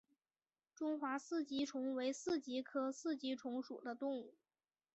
[0.73, 4.33] 中华四极虫为四极科四极虫属的动物。